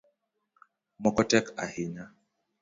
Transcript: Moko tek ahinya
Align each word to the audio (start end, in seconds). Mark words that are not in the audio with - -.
Moko 1.03 1.21
tek 1.29 1.45
ahinya 1.63 2.05